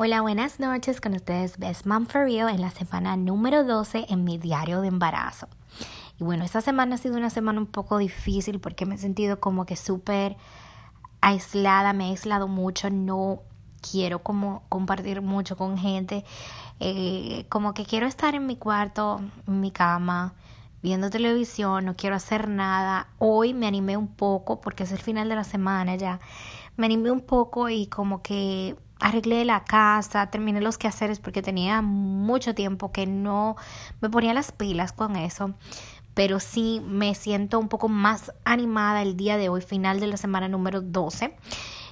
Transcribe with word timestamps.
Hola, 0.00 0.20
buenas 0.20 0.60
noches 0.60 1.00
con 1.00 1.14
ustedes 1.14 1.58
Best 1.58 1.84
Mom 1.84 2.06
for 2.06 2.22
Real 2.22 2.48
en 2.50 2.60
la 2.60 2.70
semana 2.70 3.16
número 3.16 3.64
12 3.64 4.06
en 4.10 4.22
mi 4.22 4.38
diario 4.38 4.80
de 4.80 4.86
embarazo. 4.86 5.48
Y 6.20 6.22
bueno, 6.22 6.44
esta 6.44 6.60
semana 6.60 6.94
ha 6.94 6.98
sido 6.98 7.16
una 7.16 7.30
semana 7.30 7.58
un 7.58 7.66
poco 7.66 7.98
difícil 7.98 8.60
porque 8.60 8.86
me 8.86 8.94
he 8.94 8.98
sentido 8.98 9.40
como 9.40 9.66
que 9.66 9.74
súper 9.74 10.36
aislada, 11.20 11.94
me 11.94 12.06
he 12.06 12.10
aislado 12.10 12.46
mucho, 12.46 12.90
no 12.90 13.40
quiero 13.80 14.22
como 14.22 14.62
compartir 14.68 15.20
mucho 15.20 15.56
con 15.56 15.76
gente, 15.76 16.24
eh, 16.78 17.46
como 17.48 17.74
que 17.74 17.84
quiero 17.84 18.06
estar 18.06 18.36
en 18.36 18.46
mi 18.46 18.54
cuarto, 18.54 19.20
en 19.48 19.58
mi 19.58 19.72
cama, 19.72 20.34
viendo 20.80 21.10
televisión, 21.10 21.86
no 21.86 21.96
quiero 21.96 22.14
hacer 22.14 22.48
nada. 22.48 23.08
Hoy 23.18 23.52
me 23.52 23.66
animé 23.66 23.96
un 23.96 24.06
poco 24.06 24.60
porque 24.60 24.84
es 24.84 24.92
el 24.92 24.98
final 24.98 25.28
de 25.28 25.34
la 25.34 25.42
semana 25.42 25.96
ya. 25.96 26.20
Me 26.76 26.86
animé 26.86 27.10
un 27.10 27.22
poco 27.22 27.68
y 27.68 27.88
como 27.88 28.22
que 28.22 28.76
arreglé 29.00 29.44
la 29.44 29.64
casa, 29.64 30.30
terminé 30.30 30.60
los 30.60 30.78
quehaceres 30.78 31.20
porque 31.20 31.42
tenía 31.42 31.82
mucho 31.82 32.54
tiempo 32.54 32.92
que 32.92 33.06
no 33.06 33.56
me 34.00 34.10
ponía 34.10 34.34
las 34.34 34.52
pilas 34.52 34.92
con 34.92 35.16
eso. 35.16 35.54
Pero 36.14 36.40
sí 36.40 36.82
me 36.84 37.14
siento 37.14 37.58
un 37.58 37.68
poco 37.68 37.88
más 37.88 38.32
animada 38.44 39.02
el 39.02 39.16
día 39.16 39.36
de 39.36 39.48
hoy, 39.48 39.60
final 39.60 40.00
de 40.00 40.08
la 40.08 40.16
semana 40.16 40.48
número 40.48 40.80
12. 40.80 41.36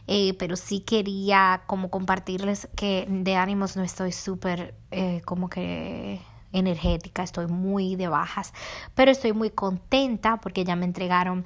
Eh, 0.09 0.34
pero 0.38 0.56
sí 0.56 0.80
quería 0.80 1.62
como 1.66 1.91
compartirles 1.91 2.69
que 2.77 3.06
de 3.09 3.34
ánimos 3.34 3.77
no 3.77 3.83
estoy 3.83 4.12
súper 4.12 4.75
eh, 4.92 5.20
como 5.25 5.48
que 5.48 6.20
energética, 6.52 7.25
estoy 7.25 7.48
muy 7.48 7.97
de 7.97 8.06
bajas, 8.06 8.52
pero 8.95 9.11
estoy 9.11 9.33
muy 9.33 9.50
contenta 9.50 10.38
porque 10.38 10.64
ya 10.64 10.77
me 10.77 10.84
entregaron 10.84 11.45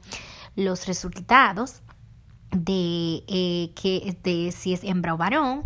los 0.56 0.86
resultados 0.86 1.82
de, 2.50 3.22
eh, 3.28 3.70
que, 3.74 4.16
de 4.22 4.52
si 4.52 4.72
es 4.72 4.84
hembra 4.84 5.14
o 5.14 5.16
varón. 5.16 5.64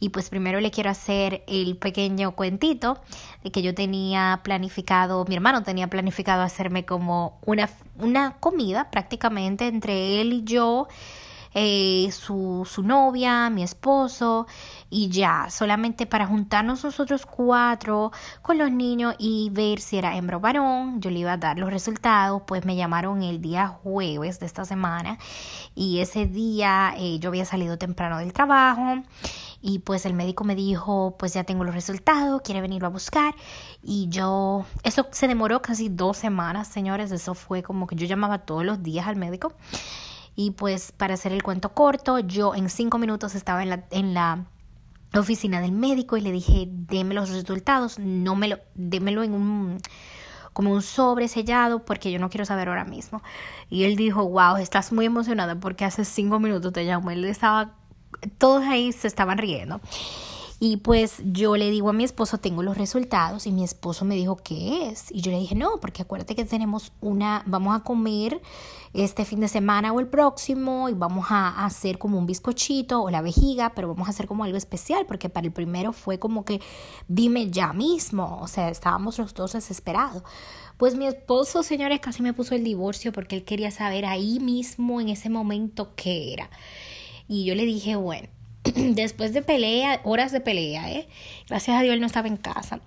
Y 0.00 0.10
pues 0.10 0.30
primero 0.30 0.60
le 0.60 0.70
quiero 0.70 0.90
hacer 0.90 1.42
el 1.48 1.76
pequeño 1.76 2.32
cuentito 2.36 3.00
de 3.42 3.50
que 3.50 3.62
yo 3.62 3.74
tenía 3.74 4.40
planificado, 4.44 5.24
mi 5.24 5.34
hermano 5.34 5.64
tenía 5.64 5.88
planificado 5.90 6.42
hacerme 6.42 6.84
como 6.84 7.40
una, 7.44 7.68
una 7.98 8.36
comida 8.38 8.92
prácticamente 8.92 9.66
entre 9.66 10.20
él 10.20 10.32
y 10.32 10.44
yo 10.44 10.86
eh, 11.54 12.10
su, 12.12 12.66
su 12.70 12.82
novia, 12.82 13.50
mi 13.50 13.62
esposo 13.62 14.46
y 14.90 15.08
ya, 15.08 15.48
solamente 15.50 16.06
para 16.06 16.26
juntarnos 16.26 16.84
nosotros 16.84 17.26
cuatro 17.26 18.10
con 18.42 18.58
los 18.58 18.70
niños 18.70 19.14
y 19.18 19.50
ver 19.50 19.80
si 19.80 19.98
era 19.98 20.16
hembra 20.16 20.38
o 20.38 20.40
varón. 20.40 21.00
Yo 21.00 21.10
le 21.10 21.20
iba 21.20 21.32
a 21.32 21.36
dar 21.36 21.58
los 21.58 21.70
resultados, 21.70 22.42
pues 22.46 22.64
me 22.64 22.76
llamaron 22.76 23.22
el 23.22 23.40
día 23.40 23.68
jueves 23.68 24.40
de 24.40 24.46
esta 24.46 24.64
semana 24.64 25.18
y 25.74 26.00
ese 26.00 26.26
día 26.26 26.94
eh, 26.96 27.18
yo 27.18 27.28
había 27.28 27.44
salido 27.44 27.78
temprano 27.78 28.18
del 28.18 28.32
trabajo 28.32 29.02
y 29.60 29.80
pues 29.80 30.06
el 30.06 30.14
médico 30.14 30.44
me 30.44 30.54
dijo 30.54 31.16
pues 31.18 31.34
ya 31.34 31.44
tengo 31.44 31.64
los 31.64 31.74
resultados, 31.74 32.42
quiere 32.42 32.60
venirlo 32.60 32.88
a 32.88 32.90
buscar 32.90 33.34
y 33.82 34.08
yo, 34.08 34.64
eso 34.82 35.06
se 35.10 35.28
demoró 35.28 35.62
casi 35.62 35.88
dos 35.88 36.16
semanas 36.16 36.68
señores, 36.68 37.10
eso 37.12 37.34
fue 37.34 37.62
como 37.62 37.86
que 37.86 37.96
yo 37.96 38.06
llamaba 38.06 38.38
todos 38.38 38.64
los 38.64 38.82
días 38.82 39.06
al 39.06 39.16
médico 39.16 39.52
y 40.40 40.52
pues 40.52 40.92
para 40.92 41.14
hacer 41.14 41.32
el 41.32 41.42
cuento 41.42 41.70
corto, 41.70 42.20
yo 42.20 42.54
en 42.54 42.70
cinco 42.70 42.98
minutos 42.98 43.34
estaba 43.34 43.64
en 43.64 43.70
la, 43.70 43.84
en 43.90 44.14
la 44.14 44.44
oficina 45.12 45.60
del 45.60 45.72
médico 45.72 46.16
y 46.16 46.20
le 46.20 46.30
dije, 46.30 46.68
deme 46.70 47.12
los 47.12 47.30
resultados, 47.30 47.98
no 47.98 48.36
me 48.36 48.46
lo, 48.46 48.58
démelo 48.76 49.24
en 49.24 49.32
un 49.32 49.78
como 50.52 50.70
un 50.70 50.82
sobre 50.82 51.26
sellado 51.26 51.84
porque 51.84 52.12
yo 52.12 52.20
no 52.20 52.30
quiero 52.30 52.44
saber 52.44 52.68
ahora 52.68 52.84
mismo. 52.84 53.20
Y 53.68 53.82
él 53.82 53.96
dijo, 53.96 54.28
wow, 54.28 54.58
estás 54.58 54.92
muy 54.92 55.06
emocionada 55.06 55.58
porque 55.58 55.84
hace 55.84 56.04
cinco 56.04 56.38
minutos 56.38 56.72
te 56.72 56.84
llamó. 56.84 57.10
Él 57.10 57.24
estaba, 57.24 57.74
todos 58.38 58.62
ahí 58.62 58.92
se 58.92 59.08
estaban 59.08 59.38
riendo. 59.38 59.80
Y 60.60 60.78
pues 60.78 61.22
yo 61.24 61.56
le 61.56 61.70
digo 61.70 61.90
a 61.90 61.92
mi 61.92 62.02
esposo, 62.02 62.38
tengo 62.38 62.64
los 62.64 62.76
resultados 62.76 63.46
y 63.46 63.52
mi 63.52 63.62
esposo 63.62 64.04
me 64.04 64.16
dijo, 64.16 64.36
¿qué 64.36 64.88
es? 64.88 65.06
Y 65.12 65.20
yo 65.20 65.30
le 65.30 65.38
dije, 65.38 65.54
no, 65.54 65.78
porque 65.80 66.02
acuérdate 66.02 66.34
que 66.34 66.44
tenemos 66.44 66.92
una, 67.00 67.44
vamos 67.46 67.76
a 67.76 67.84
comer 67.84 68.40
este 68.92 69.24
fin 69.24 69.38
de 69.38 69.46
semana 69.46 69.92
o 69.92 70.00
el 70.00 70.08
próximo 70.08 70.88
y 70.88 70.94
vamos 70.94 71.26
a 71.30 71.64
hacer 71.64 71.98
como 71.98 72.18
un 72.18 72.26
bizcochito 72.26 73.00
o 73.00 73.10
la 73.10 73.22
vejiga, 73.22 73.72
pero 73.76 73.88
vamos 73.88 74.08
a 74.08 74.10
hacer 74.10 74.26
como 74.26 74.42
algo 74.42 74.56
especial 74.56 75.06
porque 75.06 75.28
para 75.28 75.46
el 75.46 75.52
primero 75.52 75.92
fue 75.92 76.18
como 76.18 76.44
que 76.44 76.60
dime 77.06 77.50
ya 77.50 77.72
mismo, 77.72 78.40
o 78.40 78.48
sea, 78.48 78.68
estábamos 78.68 79.18
los 79.18 79.34
dos 79.34 79.52
desesperados. 79.52 80.24
Pues 80.76 80.96
mi 80.96 81.06
esposo, 81.06 81.62
señores, 81.62 82.00
casi 82.00 82.22
me 82.22 82.32
puso 82.32 82.56
el 82.56 82.64
divorcio 82.64 83.12
porque 83.12 83.36
él 83.36 83.44
quería 83.44 83.70
saber 83.70 84.06
ahí 84.06 84.40
mismo 84.40 85.00
en 85.00 85.08
ese 85.08 85.28
momento 85.30 85.94
qué 85.94 86.32
era. 86.32 86.50
Y 87.28 87.44
yo 87.44 87.54
le 87.54 87.64
dije, 87.64 87.94
bueno, 87.94 88.28
después 88.94 89.32
de 89.32 89.42
pelea, 89.42 90.00
horas 90.04 90.32
de 90.32 90.40
pelea, 90.40 90.90
¿eh? 90.90 91.08
gracias 91.48 91.76
a 91.76 91.82
Dios 91.82 91.94
él 91.94 92.00
no 92.00 92.06
estaba 92.06 92.28
en 92.28 92.36
casa. 92.36 92.80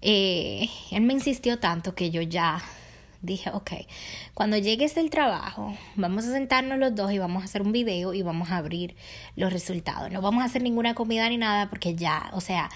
Eh, 0.00 0.68
él 0.90 1.02
me 1.02 1.12
insistió 1.12 1.58
tanto 1.58 1.94
que 1.94 2.10
yo 2.10 2.22
ya 2.22 2.62
dije, 3.20 3.50
ok, 3.50 3.72
cuando 4.34 4.56
llegues 4.56 4.94
del 4.94 5.10
trabajo, 5.10 5.76
vamos 5.96 6.26
a 6.26 6.32
sentarnos 6.32 6.78
los 6.78 6.94
dos 6.94 7.12
y 7.12 7.18
vamos 7.18 7.42
a 7.42 7.46
hacer 7.46 7.62
un 7.62 7.72
video 7.72 8.14
y 8.14 8.22
vamos 8.22 8.50
a 8.50 8.58
abrir 8.58 8.96
los 9.36 9.52
resultados. 9.52 10.10
No 10.10 10.20
vamos 10.20 10.42
a 10.42 10.46
hacer 10.46 10.62
ninguna 10.62 10.94
comida 10.94 11.28
ni 11.28 11.36
nada 11.36 11.68
porque 11.68 11.94
ya, 11.94 12.30
o 12.32 12.40
sea, 12.40 12.70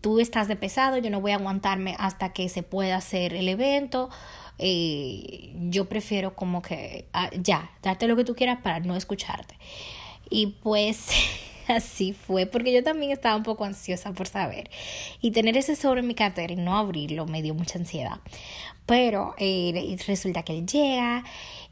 tú 0.00 0.20
estás 0.20 0.48
de 0.48 0.56
pesado, 0.56 0.98
yo 0.98 1.10
no 1.10 1.20
voy 1.20 1.32
a 1.32 1.36
aguantarme 1.36 1.94
hasta 1.98 2.32
que 2.32 2.48
se 2.48 2.62
pueda 2.62 2.96
hacer 2.96 3.34
el 3.34 3.48
evento. 3.48 4.10
Eh, 4.58 5.52
yo 5.68 5.88
prefiero 5.88 6.36
como 6.36 6.62
que 6.62 7.08
ah, 7.12 7.30
ya, 7.40 7.70
darte 7.82 8.06
lo 8.06 8.16
que 8.16 8.24
tú 8.24 8.34
quieras 8.34 8.58
para 8.62 8.80
no 8.80 8.96
escucharte. 8.96 9.56
Y 10.30 10.48
pues 10.62 11.08
así 11.68 12.12
fue, 12.12 12.46
porque 12.46 12.72
yo 12.72 12.82
también 12.82 13.12
estaba 13.12 13.36
un 13.36 13.42
poco 13.42 13.64
ansiosa 13.64 14.12
por 14.12 14.26
saber. 14.26 14.70
Y 15.20 15.30
tener 15.30 15.56
ese 15.56 15.76
sobre 15.76 16.00
en 16.00 16.06
mi 16.06 16.14
cartera 16.14 16.52
y 16.52 16.56
no 16.56 16.76
abrirlo 16.76 17.26
me 17.26 17.42
dio 17.42 17.54
mucha 17.54 17.78
ansiedad. 17.78 18.20
Pero 18.86 19.34
eh, 19.38 19.96
resulta 20.06 20.42
que 20.42 20.58
él 20.58 20.66
llega, 20.66 21.24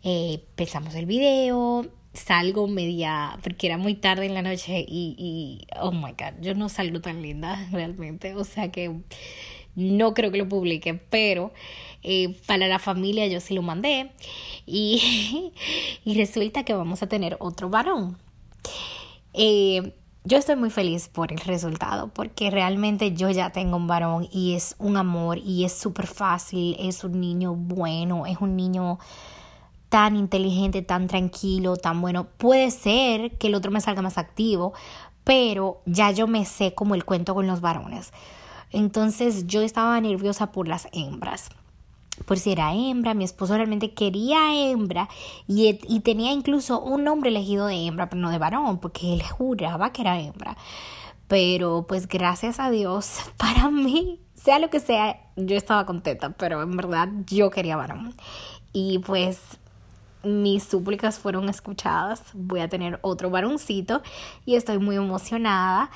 eh, 0.03 0.43
pensamos 0.57 0.95
el 0.95 1.07
video, 1.07 1.87
salgo 2.15 2.69
media, 2.69 3.39
porque 3.43 3.67
era 3.67 3.79
muy 3.79 3.95
tarde 3.95 4.27
en 4.27 4.35
la 4.35 4.43
noche 4.43 4.85
y, 4.87 5.15
y, 5.19 5.67
oh 5.81 5.93
my 5.93 6.13
god, 6.13 6.41
yo 6.41 6.55
no 6.55 6.69
salgo 6.69 7.01
tan 7.01 7.23
linda 7.23 7.69
realmente. 7.73 8.35
O 8.35 8.45
sea 8.45 8.71
que 8.71 8.95
no 9.75 10.15
creo 10.15 10.31
que 10.31 10.39
lo 10.39 10.49
publique, 10.49 10.95
pero 10.95 11.53
eh, 12.03 12.37
para 12.47 12.67
la 12.69 12.79
familia 12.79 13.27
yo 13.27 13.41
sí 13.41 13.55
lo 13.55 13.63
mandé. 13.63 14.11
Y, 14.67 15.53
y 16.05 16.15
resulta 16.15 16.65
que 16.65 16.75
vamos 16.75 17.03
a 17.03 17.09
tener 17.09 17.37
otro 17.41 17.69
varón. 17.69 18.19
Eh, 19.35 19.95
yo 20.25 20.39
estoy 20.39 20.57
muy 20.57 20.71
feliz 20.71 21.09
por 21.09 21.33
el 21.33 21.39
resultado 21.39 22.09
porque 22.09 22.51
realmente 22.51 23.13
yo 23.13 23.29
ya 23.31 23.51
tengo 23.51 23.77
un 23.77 23.89
varón 23.89 24.29
y 24.31 24.55
es 24.55 24.77
un 24.79 24.97
amor 24.97 25.39
y 25.39 25.65
es 25.65 25.73
súper 25.73 26.07
fácil, 26.07 26.77
es 26.79 27.03
un 27.03 27.21
niño 27.21 27.55
bueno, 27.55 28.27
es 28.27 28.39
un 28.41 28.55
niño 28.55 28.99
tan 29.89 30.17
inteligente, 30.17 30.83
tan 30.83 31.09
tranquilo, 31.09 31.77
tan 31.77 32.01
bueno. 32.01 32.29
Puede 32.39 32.71
ser 32.71 33.37
que 33.39 33.49
el 33.49 33.55
otro 33.55 33.73
me 33.73 33.81
salga 33.81 34.01
más 34.01 34.17
activo, 34.17 34.75
pero 35.25 35.83
ya 35.87 36.13
yo 36.13 36.27
me 36.27 36.45
sé 36.45 36.73
como 36.75 36.95
el 36.95 37.05
cuento 37.05 37.35
con 37.35 37.47
los 37.47 37.61
varones. 37.61 38.13
Entonces 38.71 39.47
yo 39.49 39.61
estaba 39.63 40.01
nerviosa 40.01 40.53
por 40.53 40.69
las 40.69 40.89
hembras 40.93 41.51
por 42.27 42.39
si 42.39 42.53
era 42.53 42.75
hembra, 42.75 43.15
mi 43.15 43.25
esposo 43.25 43.57
realmente 43.57 43.95
quería 43.95 44.55
hembra 44.55 45.09
y, 45.47 45.79
y, 45.89 46.01
tenía 46.01 46.33
incluso 46.33 46.81
un 46.81 47.05
nombre 47.05 47.31
elegido 47.31 47.67
de 47.67 47.87
hembra, 47.87 48.09
pero 48.09 48.21
no 48.21 48.31
de 48.31 48.39
varón, 48.39 48.79
porque 48.79 49.15
él 49.15 49.23
juraba 49.23 49.93
que 49.93 50.03
era 50.03 50.21
hembra. 50.21 50.57
Pero 51.29 51.87
pues 51.89 52.09
gracias 52.09 52.61
a 52.61 52.71
Dios, 52.71 53.19
para 53.37 53.71
mí, 53.71 54.21
sea 54.35 54.59
lo 54.59 54.71
que 54.71 54.81
sea, 54.81 55.21
yo 55.37 55.57
estaba 55.57 55.87
contenta, 55.87 56.31
pero 56.31 56.63
en 56.63 56.77
verdad 56.77 57.09
yo 57.27 57.51
quería 57.51 57.77
varón. 57.77 58.15
Y 58.73 58.99
pues 59.01 59.41
mis 60.25 60.65
súplicas 60.65 61.19
fueron 61.19 61.49
escuchadas. 61.49 62.23
Voy 62.35 62.61
a 62.61 62.69
tener 62.69 62.99
otro 63.03 63.31
varoncito 63.31 64.03
y 64.45 64.57
estoy 64.57 64.79
muy 64.79 64.97
emocionada. 64.97 65.91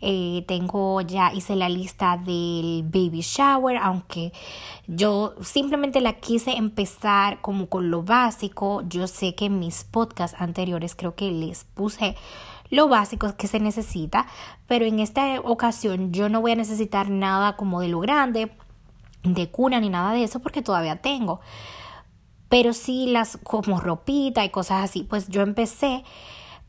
Eh, 0.00 0.44
tengo 0.46 1.00
ya 1.00 1.32
hice 1.32 1.56
la 1.56 1.68
lista 1.68 2.16
del 2.16 2.82
baby 2.84 3.20
shower, 3.20 3.76
aunque 3.76 4.32
yo 4.86 5.34
simplemente 5.40 6.00
la 6.00 6.14
quise 6.14 6.52
empezar 6.52 7.40
como 7.40 7.68
con 7.68 7.90
lo 7.90 8.02
básico. 8.02 8.82
Yo 8.88 9.06
sé 9.06 9.34
que 9.34 9.46
en 9.46 9.58
mis 9.58 9.84
podcasts 9.84 10.40
anteriores 10.40 10.94
creo 10.94 11.14
que 11.14 11.30
les 11.30 11.64
puse 11.64 12.16
lo 12.70 12.88
básico 12.88 13.36
que 13.36 13.48
se 13.48 13.60
necesita, 13.60 14.26
pero 14.66 14.86
en 14.86 14.98
esta 14.98 15.40
ocasión 15.40 16.12
yo 16.12 16.30
no 16.30 16.40
voy 16.40 16.52
a 16.52 16.56
necesitar 16.56 17.10
nada 17.10 17.54
como 17.54 17.82
de 17.82 17.88
lo 17.88 18.00
grande, 18.00 18.50
de 19.22 19.50
cuna 19.50 19.78
ni 19.78 19.88
nada 19.88 20.12
de 20.12 20.24
eso 20.24 20.40
porque 20.40 20.62
todavía 20.62 20.96
tengo 20.96 21.40
pero 22.52 22.74
sí 22.74 23.06
las 23.06 23.38
como 23.42 23.80
ropita 23.80 24.44
y 24.44 24.50
cosas 24.50 24.84
así. 24.84 25.04
Pues 25.04 25.28
yo 25.28 25.40
empecé 25.40 26.04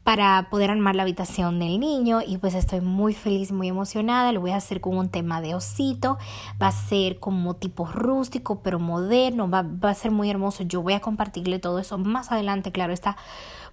para 0.04 0.50
poder 0.50 0.70
armar 0.70 0.96
la 0.96 1.04
habitación 1.04 1.60
del 1.60 1.80
niño 1.80 2.22
y 2.26 2.38
pues 2.38 2.56
estoy 2.56 2.82
muy 2.82 3.14
feliz, 3.14 3.52
muy 3.52 3.70
emocionada. 3.70 4.32
Lo 4.34 4.42
voy 4.42 4.52
a 4.52 4.58
hacer 4.58 4.82
con 4.82 4.98
un 4.98 5.10
tema 5.10 5.40
de 5.42 5.56
osito, 5.56 6.18
va 6.62 6.68
a 6.68 6.72
ser 6.72 7.20
como 7.20 7.56
tipo 7.56 7.86
rústico 7.86 8.60
pero 8.62 8.80
moderno, 8.80 9.50
va, 9.50 9.64
va 9.64 9.92
a 9.92 9.96
ser 9.96 10.12
muy 10.12 10.30
hermoso. 10.30 10.64
Yo 10.64 10.82
voy 10.82 10.94
a 10.94 11.00
compartirle 11.00 11.60
todo 11.60 11.80
eso 11.80 11.98
más 11.98 12.32
adelante, 12.32 12.72
claro 12.72 12.92
está, 12.92 13.16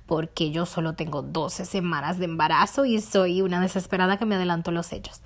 porque 0.06 0.50
yo 0.50 0.67
solo 0.67 0.94
tengo 0.94 1.23
12 1.23 1.65
semanas 1.65 2.19
de 2.19 2.27
embarazo 2.27 2.85
y 2.85 3.00
soy 3.00 3.43
una 3.43 3.61
desesperada 3.61 4.17
que 4.17 4.26
me 4.26 4.37
adelanto 4.37 4.71
los 4.71 4.93
hechos. 4.93 5.23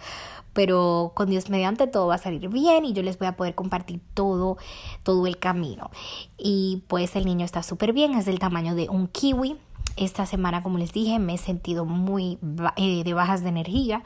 Pero 0.54 1.12
con 1.14 1.28
Dios 1.28 1.50
mediante 1.50 1.86
todo 1.86 2.06
va 2.06 2.14
a 2.14 2.18
salir 2.18 2.48
bien 2.48 2.84
y 2.84 2.92
yo 2.92 3.02
les 3.02 3.18
voy 3.18 3.26
a 3.28 3.36
poder 3.36 3.54
compartir 3.54 4.00
todo, 4.14 4.56
todo 5.02 5.26
el 5.26 5.38
camino. 5.38 5.90
Y 6.38 6.82
pues 6.86 7.16
el 7.16 7.26
niño 7.26 7.44
está 7.44 7.62
súper 7.62 7.92
bien, 7.92 8.14
es 8.14 8.24
del 8.24 8.38
tamaño 8.38 8.74
de 8.74 8.88
un 8.88 9.08
kiwi. 9.08 9.58
Esta 9.96 10.26
semana, 10.26 10.62
como 10.62 10.78
les 10.78 10.92
dije, 10.92 11.18
me 11.18 11.34
he 11.34 11.38
sentido 11.38 11.84
muy 11.84 12.38
eh, 12.76 13.04
de 13.04 13.14
bajas 13.14 13.42
de 13.42 13.48
energía, 13.48 14.02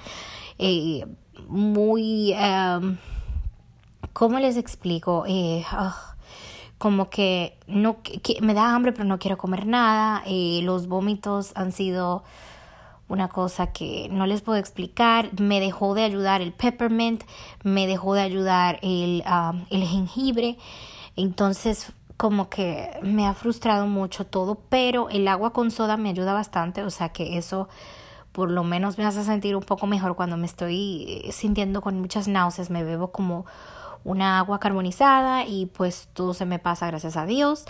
eh, 0.59 1.07
muy... 1.49 2.33
Em, 2.35 2.99
¿Cómo 4.13 4.41
les 4.41 4.57
explico? 4.57 5.25
Eh, 5.29 5.65
ah, 5.71 6.17
como 6.79 7.11
que 7.11 7.59
no 7.67 8.03
que, 8.03 8.39
me 8.41 8.55
da 8.55 8.75
hambre 8.75 8.93
pero 8.93 9.05
no 9.05 9.19
quiero 9.19 9.37
comer 9.37 9.67
nada. 9.67 10.23
Eh, 10.27 10.61
los 10.63 10.87
vómitos 10.87 11.53
han 11.55 11.73
sido 11.73 12.25
una 13.09 13.29
cosa 13.29 13.73
que 13.73 14.09
no 14.11 14.27
les 14.27 14.41
puedo 14.43 14.59
explicar. 14.59 15.31
Me 15.41 15.61
dejó 15.61 15.95
de 15.95 16.05
ayudar 16.05 16.41
el 16.41 16.53
peppermint, 16.53 17.25
me 17.63 17.87
dejó 17.87 18.15
de 18.15 18.23
ayudar 18.23 18.79
el, 18.83 19.25
um, 19.27 19.65
el 19.71 19.85
jengibre. 19.85 20.59
Entonces 21.17 21.93
como 22.19 22.51
que 22.51 22.91
me 23.03 23.27
ha 23.27 23.33
frustrado 23.33 23.87
mucho 23.87 24.27
todo, 24.27 24.59
pero 24.69 25.09
el 25.09 25.27
agua 25.29 25.55
con 25.55 25.71
soda 25.71 25.97
me 25.97 26.11
ayuda 26.11 26.35
bastante, 26.35 26.83
o 26.83 26.91
sea 26.91 27.09
que 27.09 27.39
eso 27.39 27.69
por 28.33 28.51
lo 28.51 28.65
menos 28.65 28.99
me 28.99 29.07
hace 29.07 29.25
sentir 29.25 29.57
un 29.57 29.63
poco 29.63 29.87
mejor 29.87 30.15
cuando 30.17 30.37
me 30.37 30.47
estoy 30.47 31.23
eh, 31.25 31.33
sintiendo 31.33 31.81
con 31.81 31.99
muchas 32.01 32.29
náuseas, 32.29 32.71
me 32.71 32.85
bebo 32.85 33.13
como 33.13 33.47
una 34.05 34.39
agua 34.39 34.59
carbonizada 34.59 35.45
y 35.47 35.67
pues 35.67 36.09
todo 36.13 36.35
se 36.35 36.45
me 36.45 36.59
pasa 36.59 36.87
gracias 36.89 37.17
a 37.17 37.27
Dios. 37.27 37.65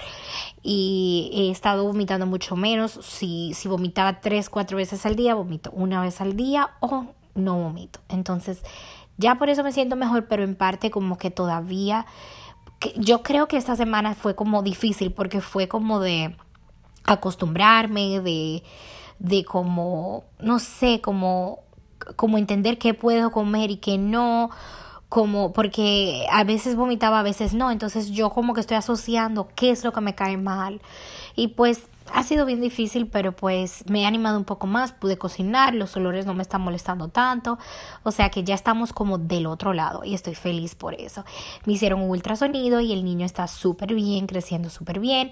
Y 0.62 1.30
he 1.32 1.50
estado 1.50 1.84
vomitando 1.84 2.26
mucho 2.26 2.56
menos. 2.56 2.92
Si, 3.02 3.52
si 3.54 3.68
vomitaba 3.68 4.20
tres 4.20 4.48
cuatro 4.50 4.76
veces 4.76 5.04
al 5.06 5.16
día 5.16 5.34
vomito 5.34 5.70
una 5.72 6.00
vez 6.00 6.20
al 6.20 6.36
día 6.36 6.70
o 6.80 7.06
no 7.34 7.56
vomito. 7.56 8.00
Entonces 8.08 8.62
ya 9.16 9.34
por 9.34 9.48
eso 9.48 9.62
me 9.62 9.72
siento 9.72 9.96
mejor 9.96 10.26
pero 10.26 10.44
en 10.44 10.54
parte 10.54 10.90
como 10.90 11.18
que 11.18 11.30
todavía 11.30 12.06
yo 12.96 13.22
creo 13.22 13.48
que 13.48 13.56
esta 13.56 13.76
semana 13.76 14.14
fue 14.14 14.34
como 14.34 14.62
difícil 14.62 15.12
porque 15.12 15.40
fue 15.40 15.68
como 15.68 16.00
de 16.00 16.36
acostumbrarme 17.04 18.20
de 18.20 18.62
de 19.18 19.44
como 19.44 20.24
no 20.38 20.58
sé 20.58 21.00
como 21.00 21.60
como 22.16 22.38
entender 22.38 22.78
qué 22.78 22.94
puedo 22.94 23.30
comer 23.32 23.70
y 23.70 23.76
qué 23.76 23.98
no 23.98 24.50
como 25.08 25.52
porque 25.52 26.26
a 26.30 26.44
veces 26.44 26.76
vomitaba, 26.76 27.20
a 27.20 27.22
veces 27.22 27.54
no, 27.54 27.70
entonces 27.70 28.10
yo 28.10 28.30
como 28.30 28.54
que 28.54 28.60
estoy 28.60 28.76
asociando 28.76 29.48
qué 29.54 29.70
es 29.70 29.84
lo 29.84 29.92
que 29.92 30.00
me 30.00 30.14
cae 30.14 30.36
mal 30.36 30.80
y 31.34 31.48
pues 31.48 31.86
ha 32.12 32.22
sido 32.22 32.46
bien 32.46 32.60
difícil, 32.60 33.06
pero 33.06 33.32
pues 33.32 33.84
me 33.88 34.02
he 34.02 34.06
animado 34.06 34.38
un 34.38 34.44
poco 34.44 34.66
más, 34.66 34.92
pude 34.92 35.18
cocinar, 35.18 35.74
los 35.74 35.96
olores 35.96 36.26
no 36.26 36.34
me 36.34 36.42
están 36.42 36.60
molestando 36.60 37.08
tanto, 37.08 37.58
o 38.02 38.10
sea 38.10 38.30
que 38.30 38.44
ya 38.44 38.54
estamos 38.54 38.92
como 38.92 39.18
del 39.18 39.46
otro 39.46 39.72
lado 39.72 40.04
y 40.04 40.14
estoy 40.14 40.34
feliz 40.34 40.74
por 40.74 40.94
eso. 40.94 41.24
Me 41.64 41.74
hicieron 41.74 42.00
un 42.00 42.10
ultrasonido 42.10 42.80
y 42.80 42.92
el 42.92 43.04
niño 43.04 43.26
está 43.26 43.46
súper 43.46 43.94
bien, 43.94 44.26
creciendo 44.26 44.70
súper 44.70 45.00
bien. 45.00 45.30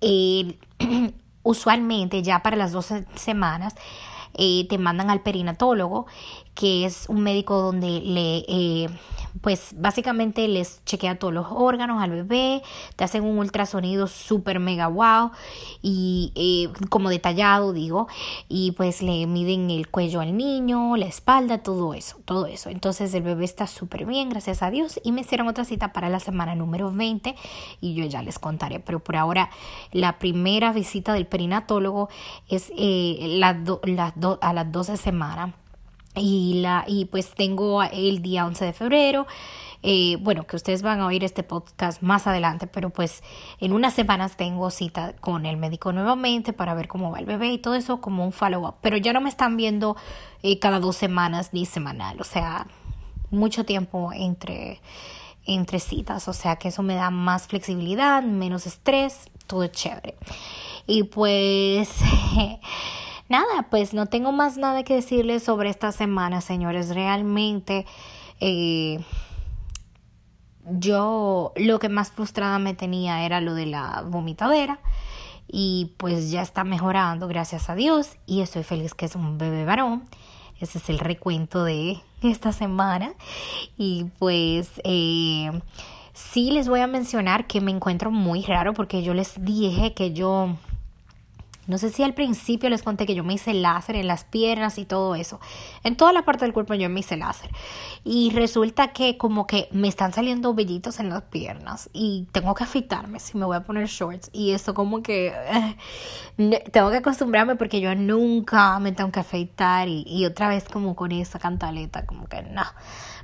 usualmente 1.42 2.22
ya 2.22 2.42
para 2.42 2.56
las 2.56 2.72
12 2.72 3.06
semanas 3.14 3.74
eh, 4.34 4.66
te 4.68 4.78
mandan 4.78 5.10
al 5.10 5.22
perinatólogo, 5.22 6.06
que 6.54 6.84
es 6.84 7.06
un 7.08 7.22
médico 7.22 7.60
donde 7.60 8.00
le 8.00 8.38
eh, 8.48 8.88
pues 9.40 9.74
básicamente 9.76 10.46
les 10.48 10.84
chequea 10.84 11.18
todos 11.18 11.32
los 11.32 11.46
órganos 11.50 12.02
al 12.02 12.10
bebé, 12.10 12.62
te 12.96 13.04
hacen 13.04 13.24
un 13.24 13.38
ultrasonido 13.38 14.06
súper 14.06 14.60
mega 14.60 14.88
wow 14.88 15.30
y 15.82 16.32
eh, 16.34 16.72
como 16.88 17.08
detallado 17.08 17.72
digo, 17.72 18.08
y 18.48 18.72
pues 18.72 19.02
le 19.02 19.26
miden 19.26 19.70
el 19.70 19.88
cuello 19.88 20.20
al 20.20 20.36
niño, 20.36 20.96
la 20.96 21.06
espalda, 21.06 21.58
todo 21.58 21.94
eso, 21.94 22.18
todo 22.24 22.46
eso. 22.46 22.70
Entonces 22.70 23.12
el 23.14 23.22
bebé 23.22 23.44
está 23.44 23.66
súper 23.66 24.06
bien, 24.06 24.28
gracias 24.28 24.62
a 24.62 24.70
Dios, 24.70 25.00
y 25.04 25.12
me 25.12 25.22
hicieron 25.22 25.48
otra 25.48 25.64
cita 25.64 25.92
para 25.92 26.08
la 26.08 26.20
semana 26.20 26.54
número 26.54 26.90
20 26.92 27.34
y 27.80 27.94
yo 27.94 28.04
ya 28.04 28.22
les 28.22 28.38
contaré, 28.38 28.80
pero 28.80 29.00
por 29.00 29.16
ahora 29.16 29.50
la 29.92 30.18
primera 30.18 30.72
visita 30.72 31.12
del 31.12 31.26
perinatólogo 31.26 32.08
es 32.48 32.72
eh, 32.76 33.40
a 33.42 34.52
las 34.52 34.72
12 34.72 34.96
semanas 34.96 35.50
y, 36.18 36.60
la, 36.60 36.84
y 36.86 37.06
pues 37.06 37.34
tengo 37.34 37.82
el 37.82 38.22
día 38.22 38.46
11 38.46 38.64
de 38.64 38.72
febrero. 38.72 39.26
Eh, 39.82 40.16
bueno, 40.20 40.44
que 40.46 40.56
ustedes 40.56 40.82
van 40.82 41.00
a 41.00 41.06
oír 41.06 41.22
este 41.22 41.44
podcast 41.44 42.02
más 42.02 42.26
adelante, 42.26 42.66
pero 42.66 42.90
pues 42.90 43.22
en 43.60 43.72
unas 43.72 43.94
semanas 43.94 44.36
tengo 44.36 44.70
cita 44.70 45.14
con 45.20 45.46
el 45.46 45.56
médico 45.56 45.92
nuevamente 45.92 46.52
para 46.52 46.74
ver 46.74 46.88
cómo 46.88 47.12
va 47.12 47.20
el 47.20 47.26
bebé 47.26 47.52
y 47.52 47.58
todo 47.58 47.74
eso 47.74 48.00
como 48.00 48.24
un 48.24 48.32
follow-up. 48.32 48.74
Pero 48.80 48.96
ya 48.96 49.12
no 49.12 49.20
me 49.20 49.28
están 49.28 49.56
viendo 49.56 49.96
eh, 50.42 50.58
cada 50.58 50.80
dos 50.80 50.96
semanas 50.96 51.50
ni 51.52 51.64
semanal, 51.64 52.20
o 52.20 52.24
sea, 52.24 52.66
mucho 53.30 53.64
tiempo 53.64 54.12
entre, 54.12 54.80
entre 55.46 55.78
citas, 55.78 56.26
o 56.26 56.32
sea 56.32 56.56
que 56.56 56.68
eso 56.68 56.82
me 56.82 56.96
da 56.96 57.10
más 57.10 57.46
flexibilidad, 57.46 58.22
menos 58.24 58.66
estrés, 58.66 59.30
todo 59.46 59.66
chévere. 59.68 60.16
Y 60.86 61.04
pues... 61.04 61.90
nada, 63.28 63.66
pues 63.70 63.94
no 63.94 64.06
tengo 64.06 64.32
más 64.32 64.56
nada 64.56 64.82
que 64.82 64.94
decirles 64.94 65.42
sobre 65.42 65.70
esta 65.70 65.92
semana, 65.92 66.40
señores. 66.40 66.94
Realmente 66.94 67.86
eh, 68.40 69.00
yo 70.64 71.52
lo 71.56 71.78
que 71.78 71.88
más 71.88 72.10
frustrada 72.10 72.58
me 72.58 72.74
tenía 72.74 73.24
era 73.24 73.40
lo 73.40 73.54
de 73.54 73.66
la 73.66 74.04
vomitadera 74.06 74.80
y 75.46 75.94
pues 75.96 76.30
ya 76.30 76.42
está 76.42 76.64
mejorando, 76.64 77.26
gracias 77.26 77.70
a 77.70 77.74
Dios, 77.74 78.16
y 78.26 78.42
estoy 78.42 78.64
feliz 78.64 78.94
que 78.94 79.06
es 79.06 79.14
un 79.14 79.38
bebé 79.38 79.64
varón. 79.64 80.04
Ese 80.60 80.78
es 80.78 80.90
el 80.90 80.98
recuento 80.98 81.64
de 81.64 82.00
esta 82.22 82.52
semana. 82.52 83.12
Y 83.76 84.06
pues 84.18 84.70
eh, 84.84 85.50
sí 86.12 86.50
les 86.50 86.68
voy 86.68 86.80
a 86.80 86.86
mencionar 86.86 87.46
que 87.46 87.60
me 87.60 87.70
encuentro 87.70 88.10
muy 88.10 88.42
raro 88.42 88.74
porque 88.74 89.02
yo 89.02 89.14
les 89.14 89.42
dije 89.42 89.94
que 89.94 90.12
yo 90.12 90.56
no 91.68 91.76
sé 91.76 91.90
si 91.90 92.02
al 92.02 92.14
principio 92.14 92.70
les 92.70 92.82
conté 92.82 93.04
que 93.04 93.14
yo 93.14 93.22
me 93.22 93.34
hice 93.34 93.52
láser 93.52 93.96
en 93.96 94.08
las 94.08 94.24
piernas 94.24 94.78
y 94.78 94.86
todo 94.86 95.14
eso. 95.14 95.38
En 95.84 95.96
toda 95.96 96.14
la 96.14 96.22
parte 96.22 96.46
del 96.46 96.54
cuerpo 96.54 96.72
yo 96.72 96.88
me 96.88 97.00
hice 97.00 97.18
láser. 97.18 97.50
Y 98.04 98.30
resulta 98.30 98.88
que 98.94 99.18
como 99.18 99.46
que 99.46 99.68
me 99.70 99.86
están 99.86 100.14
saliendo 100.14 100.54
vellitos 100.54 100.98
en 100.98 101.10
las 101.10 101.22
piernas 101.24 101.90
y 101.92 102.26
tengo 102.32 102.54
que 102.54 102.64
afeitarme 102.64 103.20
si 103.20 103.36
me 103.36 103.44
voy 103.44 103.56
a 103.56 103.64
poner 103.64 103.86
shorts. 103.86 104.30
Y 104.32 104.52
eso 104.52 104.72
como 104.72 105.02
que 105.02 105.34
tengo 106.72 106.90
que 106.90 106.96
acostumbrarme 106.96 107.56
porque 107.56 107.82
yo 107.82 107.94
nunca 107.94 108.78
me 108.78 108.92
tengo 108.92 109.12
que 109.12 109.20
afeitar 109.20 109.88
y, 109.88 110.04
y 110.06 110.24
otra 110.24 110.48
vez 110.48 110.64
como 110.64 110.96
con 110.96 111.12
esa 111.12 111.38
cantaleta, 111.38 112.06
como 112.06 112.28
que 112.28 112.42
no 112.44 112.64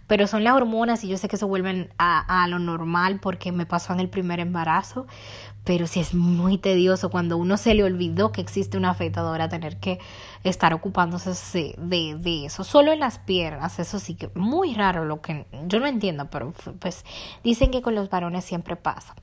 pero 0.07 0.27
son 0.27 0.45
las 0.45 0.55
hormonas 0.55 1.05
y 1.05 1.09
yo 1.09 1.17
sé 1.17 1.29
que 1.29 1.37
se 1.37 1.45
vuelven 1.45 1.91
a, 1.99 2.43
a, 2.43 2.49
lo 2.49 2.59
normal 2.59 3.21
porque 3.21 3.53
me 3.53 3.67
pasó 3.67 3.93
en 3.93 4.01
el 4.01 4.09
primer 4.09 4.41
embarazo, 4.41 5.07
pero 5.65 5.87
sí 5.87 6.01
es 6.01 6.15
muy 6.15 6.59
tedioso 6.59 7.11
cuando 7.11 7.37
uno 7.37 7.57
se 7.57 7.75
le 7.75 7.85
olvidó 7.85 8.33
que 8.33 8.41
existe 8.41 8.77
una 8.77 8.91
afeitadora 8.91 9.49
tener 9.49 9.81
que 9.81 9.99
estar 10.45 10.75
ocupándose 10.75 11.75
de, 11.79 12.17
de 12.19 12.47
eso, 12.47 12.65
solo 12.65 12.93
en 12.93 13.01
las 13.01 13.19
piernas, 13.19 13.79
eso 13.79 13.99
sí 13.99 14.15
que 14.15 14.31
muy 14.35 14.75
raro 14.75 15.05
lo 15.05 15.23
que 15.23 15.47
yo 15.67 15.81
no 15.81 15.87
entiendo, 15.87 16.29
pero 16.31 16.53
pues 16.79 17.05
dicen 17.43 17.71
que 17.71 17.83
con 17.83 17.95
los 17.95 18.11
varones 18.11 18.45
siempre 18.45 18.77
pasa. 18.77 19.15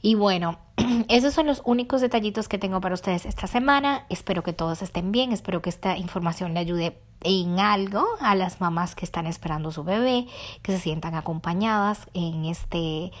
Y 0.00 0.16
bueno, 0.16 0.58
esos 1.08 1.34
son 1.34 1.46
los 1.46 1.62
únicos 1.64 2.00
detallitos 2.00 2.48
que 2.48 2.58
tengo 2.58 2.80
para 2.80 2.94
ustedes 2.94 3.26
esta 3.26 3.46
semana. 3.46 4.06
Espero 4.08 4.42
que 4.42 4.52
todos 4.52 4.82
estén 4.82 5.12
bien, 5.12 5.32
espero 5.32 5.62
que 5.62 5.70
esta 5.70 5.96
información 5.96 6.54
le 6.54 6.60
ayude 6.60 6.98
en 7.22 7.60
algo 7.60 8.04
a 8.20 8.34
las 8.34 8.60
mamás 8.60 8.94
que 8.94 9.04
están 9.04 9.26
esperando 9.26 9.70
su 9.70 9.84
bebé, 9.84 10.26
que 10.62 10.72
se 10.72 10.78
sientan 10.78 11.14
acompañadas 11.14 12.08
en 12.14 12.44
este, 12.44 13.12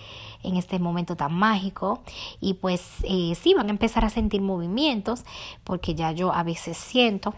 en 0.42 0.56
este 0.56 0.78
momento 0.78 1.16
tan 1.16 1.32
mágico. 1.32 2.02
Y 2.40 2.54
pues 2.54 2.82
eh, 3.04 3.34
sí, 3.40 3.54
van 3.54 3.68
a 3.68 3.70
empezar 3.70 4.04
a 4.04 4.10
sentir 4.10 4.40
movimientos, 4.40 5.24
porque 5.64 5.94
ya 5.94 6.12
yo 6.12 6.32
a 6.32 6.42
veces 6.42 6.76
siento 6.76 7.34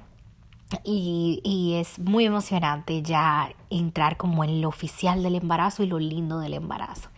y, 0.82 1.40
y, 1.44 1.74
es 1.74 1.98
muy 1.98 2.24
emocionante 2.24 3.02
ya 3.02 3.52
entrar 3.70 4.16
como 4.16 4.42
en 4.42 4.60
lo 4.60 4.68
oficial 4.68 5.22
del 5.22 5.36
embarazo 5.36 5.82
y 5.82 5.86
lo 5.86 5.98
lindo 5.98 6.38
del 6.38 6.54
embarazo. 6.54 7.10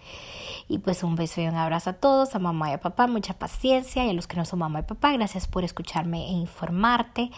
Y 0.69 0.79
pues 0.79 1.03
un 1.03 1.15
beso 1.15 1.41
y 1.41 1.47
un 1.47 1.55
abrazo 1.55 1.91
a 1.91 1.93
todos, 1.93 2.35
a 2.35 2.39
mamá 2.39 2.71
y 2.71 2.75
a 2.75 2.81
papá, 2.81 3.07
mucha 3.07 3.35
paciencia 3.35 4.05
y 4.05 4.11
a 4.11 4.13
los 4.13 4.27
que 4.27 4.37
no 4.37 4.45
son 4.45 4.59
mamá 4.59 4.81
y 4.81 4.83
papá, 4.83 5.13
gracias 5.13 5.47
por 5.47 5.63
escucharme 5.63 6.27
e 6.27 6.33
informarte 6.33 7.31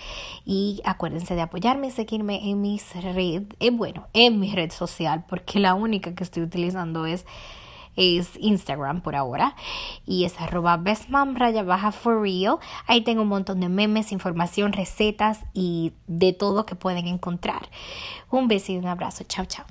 y 0.46 0.80
acuérdense 0.84 1.34
de 1.34 1.42
apoyarme 1.42 1.88
y 1.88 1.90
seguirme 1.90 2.50
en 2.50 2.60
mis 2.62 2.94
red, 2.94 3.42
eh, 3.60 3.70
bueno, 3.70 4.06
en 4.14 4.40
mi 4.40 4.54
red 4.54 4.70
social, 4.70 5.24
porque 5.28 5.58
la 5.58 5.74
única 5.74 6.14
que 6.14 6.24
estoy 6.24 6.42
utilizando 6.42 7.04
es 7.06 7.26
es 7.98 8.30
Instagram 8.38 9.00
por 9.00 9.16
ahora 9.16 9.56
y 10.06 10.24
es 10.24 10.40
arroba 10.40 10.76
bestmom 10.76 11.34
raya 11.34 11.64
baja 11.64 11.90
for 11.90 12.22
real. 12.22 12.58
Ahí 12.86 13.00
tengo 13.00 13.22
un 13.22 13.28
montón 13.28 13.60
de 13.60 13.68
memes, 13.68 14.12
información, 14.12 14.72
recetas 14.72 15.40
y 15.52 15.92
de 16.06 16.32
todo 16.32 16.64
que 16.64 16.76
pueden 16.76 17.08
encontrar. 17.08 17.68
Un 18.30 18.46
beso 18.46 18.72
y 18.72 18.78
un 18.78 18.86
abrazo. 18.86 19.24
Chao, 19.24 19.46
chao. 19.46 19.66